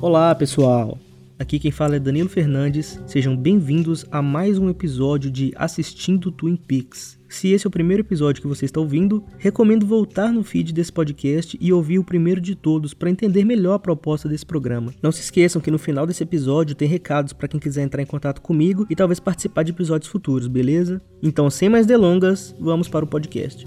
[0.00, 0.98] Olá, pessoal.
[1.38, 2.98] Aqui quem fala é Danilo Fernandes.
[3.06, 7.18] Sejam bem-vindos a mais um episódio de Assistindo Twin Peaks.
[7.28, 10.90] Se esse é o primeiro episódio que você está ouvindo, recomendo voltar no feed desse
[10.90, 14.94] podcast e ouvir o primeiro de todos para entender melhor a proposta desse programa.
[15.02, 18.06] Não se esqueçam que no final desse episódio tem recados para quem quiser entrar em
[18.06, 21.00] contato comigo e talvez participar de episódios futuros, beleza?
[21.22, 23.66] Então, sem mais delongas, vamos para o podcast.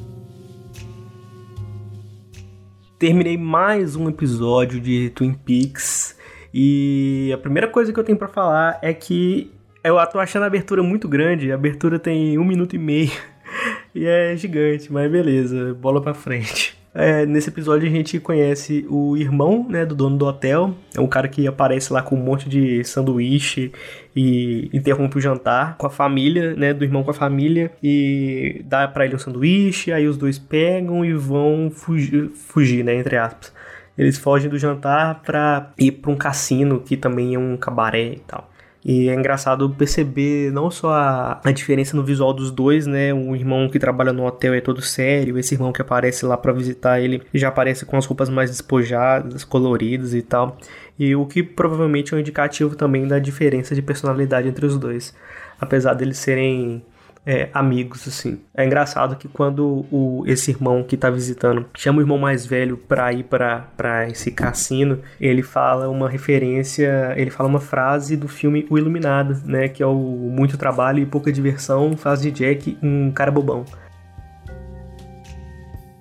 [3.03, 6.17] Terminei mais um episódio de Twin Peaks
[6.53, 9.51] e a primeira coisa que eu tenho para falar é que
[9.83, 11.51] eu tô achando a abertura muito grande.
[11.51, 13.11] A abertura tem um minuto e meio
[13.93, 16.81] e é gigante, mas beleza, bola pra frente.
[16.95, 20.75] É, nesse episódio a gente conhece o irmão né, do dono do hotel.
[20.95, 23.71] É um cara que aparece lá com um monte de sanduíche
[24.15, 26.71] e interrompe o jantar com a família, né?
[26.71, 27.71] Do irmão com a família.
[27.81, 29.91] E dá para ele um sanduíche.
[29.91, 32.95] Aí os dois pegam e vão fugir, fugir né?
[32.95, 33.51] Entre aspas.
[33.97, 38.19] Eles fogem do jantar pra ir pra um cassino, que também é um cabaré e
[38.19, 38.52] tal.
[38.85, 43.13] E é engraçado perceber não só a, a, diferença no visual dos dois, né?
[43.13, 46.51] O irmão que trabalha no hotel é todo sério, esse irmão que aparece lá para
[46.51, 50.57] visitar ele já aparece com as roupas mais despojadas, coloridas e tal.
[50.99, 55.15] E o que provavelmente é um indicativo também da diferença de personalidade entre os dois.
[55.59, 56.83] Apesar deles serem
[57.25, 58.39] é, amigos, assim.
[58.53, 62.77] É engraçado que quando o, esse irmão que tá visitando chama o irmão mais velho
[62.77, 68.27] pra ir pra, pra esse cassino, ele fala uma referência, ele fala uma frase do
[68.27, 69.69] filme O Iluminado, né?
[69.69, 73.63] Que é o muito trabalho e pouca diversão faz de Jack um cara bobão.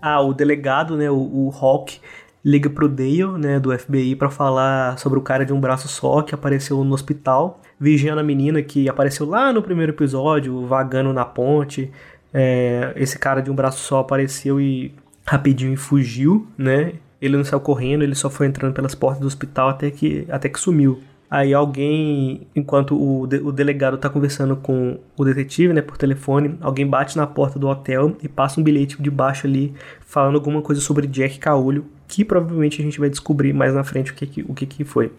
[0.00, 2.00] Ah, o delegado, né, o, o Hawk,
[2.44, 6.22] liga pro Dale, né, do FBI, para falar sobre o cara de um braço só
[6.22, 11.24] que apareceu no hospital vigiando a menina que apareceu lá no primeiro episódio, vagando na
[11.24, 11.90] ponte.
[12.32, 14.94] É, esse cara de um braço só apareceu e
[15.26, 16.92] rapidinho fugiu, né?
[17.20, 20.48] Ele não saiu correndo, ele só foi entrando pelas portas do hospital até que, até
[20.48, 21.02] que sumiu.
[21.28, 26.56] Aí alguém, enquanto o, de, o delegado tá conversando com o detetive, né, por telefone,
[26.60, 29.74] alguém bate na porta do hotel e passa um bilhete de baixo ali
[30.06, 34.12] falando alguma coisa sobre Jack Caolho, que provavelmente a gente vai descobrir mais na frente
[34.12, 35.10] o que, que o que, que foi.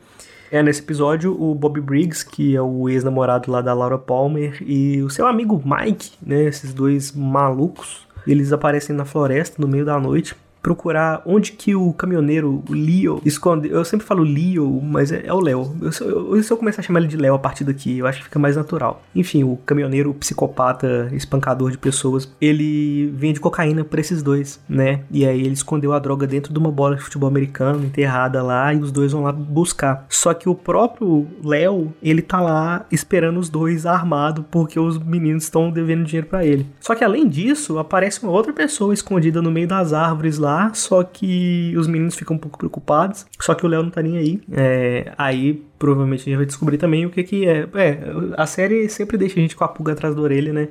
[0.54, 5.02] É, nesse episódio, o Bob Briggs, que é o ex-namorado lá da Laura Palmer, e
[5.02, 10.00] o seu amigo Mike, né, esses dois malucos, eles aparecem na floresta no meio da
[10.00, 13.70] noite procurar onde que o caminhoneiro, o Leo, esconde.
[13.70, 15.76] Eu sempre falo Leo, mas é, é o Léo.
[15.82, 18.20] Eu, eu, se eu começar a chamar ele de Léo a partir daqui, eu acho
[18.20, 19.04] que fica mais natural.
[19.14, 25.02] Enfim, o caminhoneiro psicopata, espancador de pessoas, ele vende cocaína para esses dois, né?
[25.12, 28.74] E aí ele escondeu a droga dentro de uma bola de futebol americano enterrada lá
[28.74, 30.06] e os dois vão lá buscar.
[30.08, 35.44] Só que o próprio Léo, ele tá lá esperando os dois armado porque os meninos
[35.44, 36.66] estão devendo dinheiro para ele.
[36.80, 40.74] Só que além disso, aparece uma outra pessoa escondida no meio das árvores lá lá,
[40.74, 43.26] só que os meninos ficam um pouco preocupados.
[43.40, 44.42] Só que o Léo não tá nem aí.
[44.52, 47.68] É, aí provavelmente a gente vai descobrir também o que que é.
[47.74, 48.00] É,
[48.38, 50.70] a série sempre deixa a gente com a pulga atrás da orelha, né?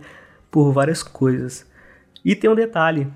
[0.50, 1.66] Por várias coisas.
[2.24, 3.06] E tem um detalhe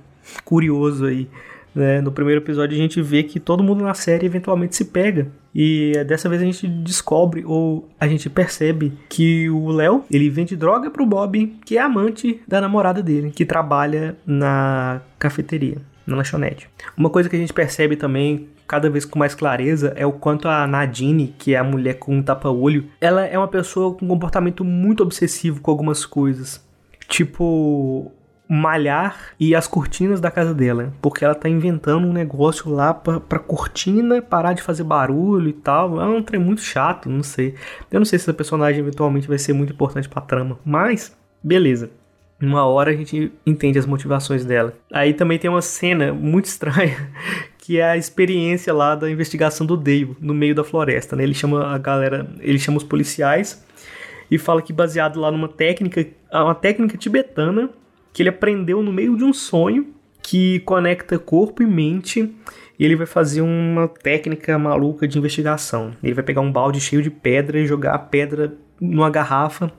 [0.44, 1.28] curioso aí.
[1.75, 2.00] Né?
[2.00, 5.28] No primeiro episódio a gente vê que todo mundo na série eventualmente se pega.
[5.55, 10.56] E dessa vez a gente descobre ou a gente percebe que o Léo, ele vende
[10.56, 16.69] droga pro Bob, que é amante da namorada dele, que trabalha na cafeteria na lanchonete.
[16.97, 20.49] Uma coisa que a gente percebe também cada vez com mais clareza é o quanto
[20.49, 24.09] a Nadine, que é a mulher com um tapa-olho, ela é uma pessoa com um
[24.09, 26.65] comportamento muito obsessivo com algumas coisas.
[27.09, 28.11] Tipo,
[28.49, 33.21] malhar e as cortinas da casa dela, porque ela tá inventando um negócio lá pra,
[33.21, 36.00] pra cortina parar de fazer barulho e tal.
[36.00, 37.55] É um trem muito chato, não sei.
[37.91, 41.91] Eu não sei se essa personagem eventualmente vai ser muito importante pra trama, mas beleza
[42.41, 44.74] uma hora a gente entende as motivações dela.
[44.92, 47.10] Aí também tem uma cena muito estranha,
[47.58, 51.22] que é a experiência lá da investigação do Dave no meio da floresta, né?
[51.22, 53.64] Ele chama a galera, ele chama os policiais
[54.30, 57.70] e fala que baseado lá numa técnica, uma técnica tibetana
[58.12, 62.34] que ele aprendeu no meio de um sonho que conecta corpo e mente
[62.78, 65.93] e ele vai fazer uma técnica maluca de investigação.
[66.02, 69.72] Ele vai pegar um balde cheio de pedra e jogar a pedra numa garrafa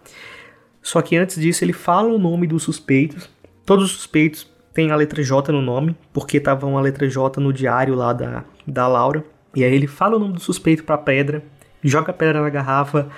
[0.87, 3.29] só que antes disso ele fala o nome dos suspeitos.
[3.65, 7.51] Todos os suspeitos têm a letra J no nome, porque tava uma letra J no
[7.51, 9.21] diário lá da, da Laura.
[9.53, 11.43] E aí ele fala o nome do suspeito pra pedra,
[11.83, 13.09] joga a pedra na garrafa.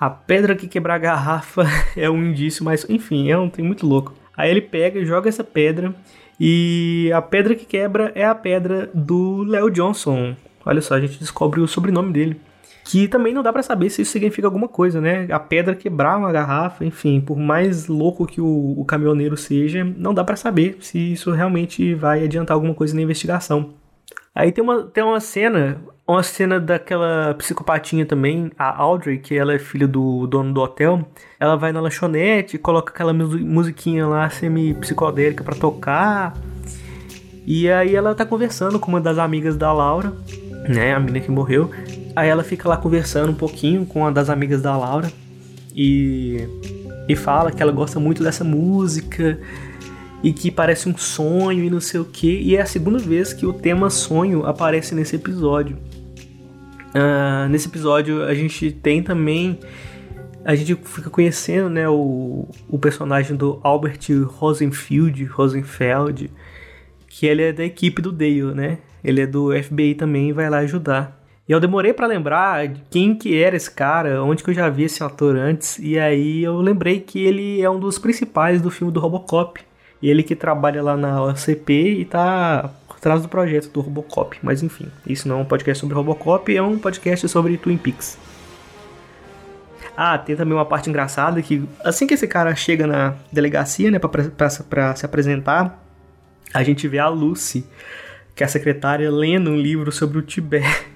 [0.00, 3.86] A pedra que quebrar a garrafa é um indício, mas enfim, é um tem muito
[3.86, 4.14] louco.
[4.34, 5.94] Aí ele pega e joga essa pedra
[6.40, 10.34] e a pedra que quebra é a pedra do Léo Johnson.
[10.64, 12.40] Olha só, a gente descobre o sobrenome dele
[12.84, 15.26] que também não dá para saber se isso significa alguma coisa, né?
[15.30, 20.14] A pedra quebrar uma garrafa, enfim, por mais louco que o, o caminhoneiro seja, não
[20.14, 23.74] dá para saber se isso realmente vai adiantar alguma coisa na investigação.
[24.34, 29.52] Aí tem uma, tem uma cena, uma cena daquela psicopatinha também, a Audrey, que ela
[29.52, 31.04] é filha do dono do hotel.
[31.38, 36.34] Ela vai na lanchonete, coloca aquela musiquinha lá semi-psicodélica para tocar.
[37.44, 40.12] E aí ela tá conversando com uma das amigas da Laura,
[40.68, 41.70] né, a menina que morreu.
[42.20, 45.10] Aí ela fica lá conversando um pouquinho com uma das amigas da Laura
[45.74, 46.46] e
[47.08, 49.40] e fala que ela gosta muito dessa música
[50.22, 52.40] e que parece um sonho e não sei o que.
[52.42, 55.78] E é a segunda vez que o tema sonho aparece nesse episódio.
[56.94, 59.58] Uh, nesse episódio a gente tem também.
[60.44, 66.30] A gente fica conhecendo né, o, o personagem do Albert Rosenfield, Rosenfeld,
[67.08, 68.78] que ele é da equipe do Dale, né?
[69.02, 71.19] Ele é do FBI também e vai lá ajudar.
[71.50, 74.84] E eu demorei para lembrar quem que era esse cara, onde que eu já vi
[74.84, 78.92] esse ator antes, e aí eu lembrei que ele é um dos principais do filme
[78.92, 79.60] do Robocop.
[80.00, 84.38] E ele que trabalha lá na OCP e tá por trás do projeto do Robocop.
[84.44, 88.16] Mas enfim, isso não é um podcast sobre Robocop, é um podcast sobre Twin Peaks.
[89.96, 93.98] Ah, tem também uma parte engraçada que assim que esse cara chega na delegacia, né,
[93.98, 94.08] pra,
[94.68, 95.84] pra se apresentar,
[96.54, 97.66] a gente vê a Lucy,
[98.36, 100.89] que é a secretária, lendo um livro sobre o Tibete.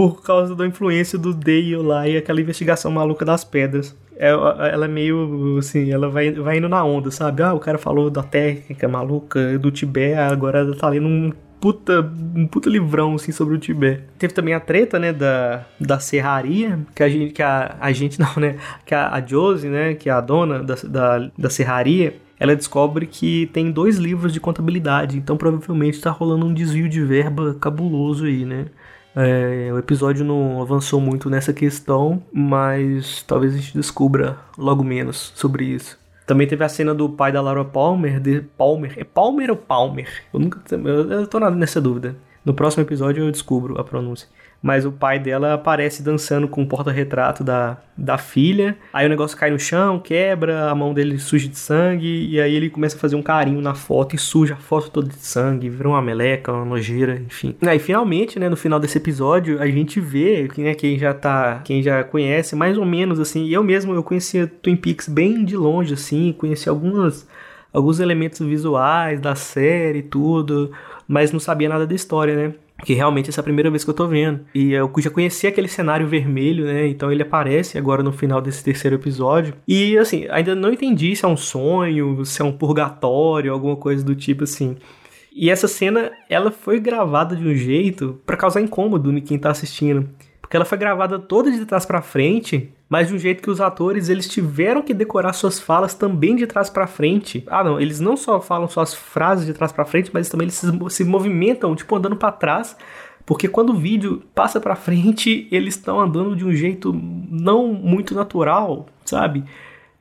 [0.00, 3.94] Por causa da influência do Dale lá e aquela investigação maluca das pedras.
[4.16, 7.42] É, ela é meio assim, ela vai, vai indo na onda, sabe?
[7.42, 11.30] Ah, o cara falou da técnica maluca do Tibete, agora ela tá lendo um
[11.60, 12.00] puta,
[12.34, 14.04] um puta livrão assim sobre o Tibete.
[14.18, 18.16] Teve também a treta, né, da, da serraria, que a gente, que a, a gente
[18.20, 18.56] não, né,
[18.86, 23.04] que a, a Josie, né, que é a dona da, da, da serraria, ela descobre
[23.04, 28.24] que tem dois livros de contabilidade, então provavelmente tá rolando um desvio de verba cabuloso
[28.24, 28.64] aí, né?
[29.14, 35.32] É, o episódio não avançou muito nessa questão, mas talvez a gente descubra logo menos
[35.34, 35.98] sobre isso.
[36.26, 40.08] Também teve a cena do pai da Laura Palmer, de Palmer, é Palmer ou Palmer?
[40.32, 42.14] Eu nunca, eu, tô nessa dúvida.
[42.44, 44.28] No próximo episódio eu descubro a pronúncia
[44.62, 48.76] mas o pai dela aparece dançando com o porta-retrato da, da filha.
[48.92, 52.54] Aí o negócio cai no chão, quebra, a mão dele suja de sangue, e aí
[52.54, 55.68] ele começa a fazer um carinho na foto e suja a foto toda de sangue,
[55.68, 57.54] vira uma meleca, uma nojeira, enfim.
[57.62, 61.82] Aí finalmente, né, no final desse episódio, a gente vê, né, quem já tá, quem
[61.82, 65.94] já conhece, mais ou menos assim, eu mesmo eu conhecia Twin Peaks bem de longe,
[65.94, 67.26] assim, conheci algumas
[67.72, 70.70] alguns elementos visuais da série e tudo,
[71.06, 72.54] mas não sabia nada da história, né?
[72.80, 74.40] que realmente essa é a primeira vez que eu tô vendo.
[74.54, 76.86] E eu já conhecia aquele cenário vermelho, né?
[76.88, 79.54] Então ele aparece agora no final desse terceiro episódio.
[79.66, 84.04] E assim, ainda não entendi se é um sonho, se é um purgatório, alguma coisa
[84.04, 84.76] do tipo assim.
[85.32, 89.50] E essa cena, ela foi gravada de um jeito para causar incômodo em quem tá
[89.50, 90.08] assistindo.
[90.40, 93.60] Porque ela foi gravada toda de trás para frente mas de um jeito que os
[93.60, 97.44] atores eles tiveram que decorar suas falas também de trás para frente.
[97.46, 100.54] Ah, não, eles não só falam suas frases de trás para frente, mas também eles
[100.54, 102.76] se, se movimentam, tipo andando para trás,
[103.24, 108.12] porque quando o vídeo passa para frente, eles estão andando de um jeito não muito
[108.12, 109.44] natural, sabe?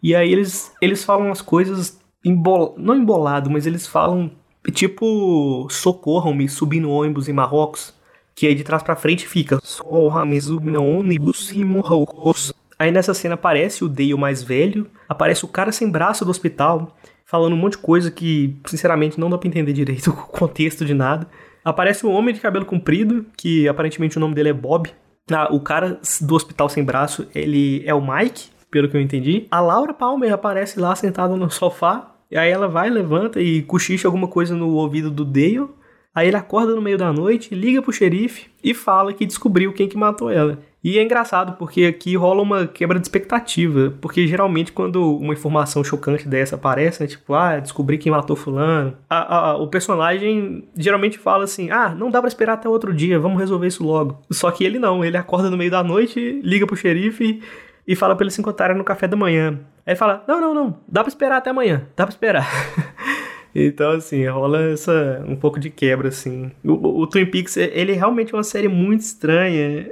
[0.02, 4.32] E aí eles eles falam as coisas embol, não embolado, mas eles falam
[4.74, 7.94] tipo socorram-me subindo no ônibus em Marrocos,
[8.34, 12.52] que aí de trás para frente fica socorram-me subindo no ônibus em Marrocos.
[12.80, 16.96] Aí nessa cena aparece o Dale mais velho, aparece o cara sem braço do hospital,
[17.26, 20.94] falando um monte de coisa que, sinceramente, não dá pra entender direito o contexto de
[20.94, 21.28] nada.
[21.64, 24.90] Aparece um homem de cabelo comprido, que aparentemente o nome dele é Bob.
[25.30, 29.46] Ah, o cara do hospital sem braço, ele é o Mike, pelo que eu entendi.
[29.52, 32.16] A Laura Palmer aparece lá sentada no sofá.
[32.32, 35.68] E aí ela vai, levanta e cochicha alguma coisa no ouvido do Dale.
[36.14, 39.88] Aí ele acorda no meio da noite, liga pro xerife e fala que descobriu quem
[39.88, 40.60] que matou ela.
[40.84, 45.84] E é engraçado porque aqui rola uma quebra de expectativa, porque geralmente quando uma informação
[45.84, 51.18] chocante dessa aparece, né, tipo, ah, descobri quem matou fulano, a, a, o personagem geralmente
[51.18, 54.22] fala assim, ah, não dá para esperar até outro dia, vamos resolver isso logo.
[54.32, 57.42] Só que ele não, ele acorda no meio da noite, liga pro xerife
[57.86, 59.60] e fala pra eles se encontrarem no café da manhã.
[59.86, 62.48] Aí fala, não, não, não, dá pra esperar até amanhã, dá pra esperar.
[63.54, 66.52] Então, assim, rola essa, um pouco de quebra, assim.
[66.64, 69.92] O, o, Twin Peaks, ele é realmente uma série muito estranha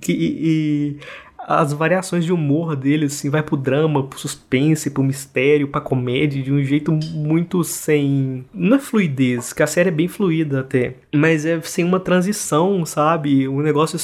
[0.00, 0.98] que, e,
[1.46, 6.42] as variações de humor dele, assim, vai pro drama, pro suspense, pro mistério, pra comédia,
[6.42, 8.44] de um jeito muito sem.
[8.52, 10.94] Não é fluidez, que a série é bem fluida até.
[11.14, 13.46] Mas é sem uma transição, sabe?
[13.46, 13.96] O negócio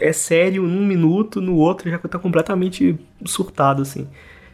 [0.00, 4.06] é sério num minuto, no outro já tá completamente surtado, assim.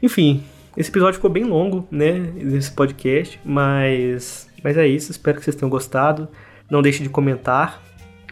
[0.03, 0.43] Enfim,
[0.77, 2.21] esse episódio ficou bem longo, né?
[2.21, 4.49] Desse podcast, mas.
[4.63, 6.29] Mas é isso, espero que vocês tenham gostado.
[6.71, 7.83] Não deixe de comentar.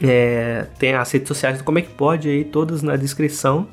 [0.02, 3.68] É, tem as redes sociais do Como é que pode aí, todas na descrição.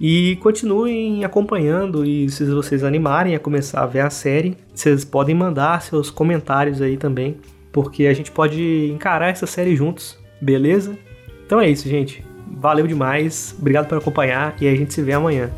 [0.00, 5.34] E continuem acompanhando e se vocês animarem a começar a ver a série, vocês podem
[5.34, 7.38] mandar seus comentários aí também,
[7.72, 10.18] porque a gente pode encarar essa série juntos.
[10.40, 10.96] Beleza?
[11.46, 12.22] Então é isso, gente.
[12.58, 13.56] Valeu demais.
[13.58, 15.50] Obrigado por acompanhar e a gente se vê amanhã.